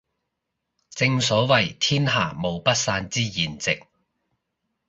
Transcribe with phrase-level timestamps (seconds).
[0.89, 3.83] 正所謂天下無不散之筵席